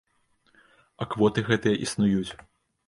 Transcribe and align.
А 1.05 1.09
квоты 1.13 1.39
гэтыя 1.51 1.75
існуюць. 1.87 2.29